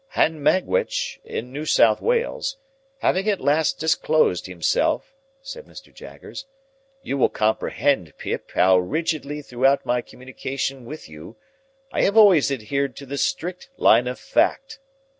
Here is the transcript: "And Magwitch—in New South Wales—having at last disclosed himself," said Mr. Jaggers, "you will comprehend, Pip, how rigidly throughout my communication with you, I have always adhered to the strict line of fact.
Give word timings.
"And 0.15 0.43
Magwitch—in 0.43 1.53
New 1.53 1.65
South 1.65 2.01
Wales—having 2.01 3.29
at 3.29 3.39
last 3.39 3.79
disclosed 3.79 4.47
himself," 4.47 5.13
said 5.43 5.67
Mr. 5.67 5.93
Jaggers, 5.93 6.47
"you 7.03 7.19
will 7.19 7.29
comprehend, 7.29 8.17
Pip, 8.17 8.49
how 8.55 8.79
rigidly 8.79 9.43
throughout 9.43 9.85
my 9.85 10.01
communication 10.01 10.85
with 10.85 11.07
you, 11.07 11.35
I 11.91 12.01
have 12.01 12.17
always 12.17 12.49
adhered 12.51 12.95
to 12.95 13.05
the 13.05 13.19
strict 13.19 13.69
line 13.77 14.07
of 14.07 14.17
fact. 14.17 14.79